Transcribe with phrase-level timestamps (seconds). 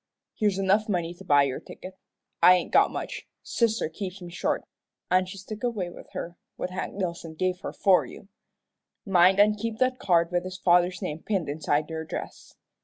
[0.33, 1.95] Here's enough money to buy your ticket.
[2.41, 3.27] I ain't got much.
[3.43, 4.63] Sister keeps me short,
[5.11, 8.27] an' she's took away with her what Hank Dillson give her for you.
[9.05, 12.55] Mind an' keep that card with his father's name pinned inside your dress.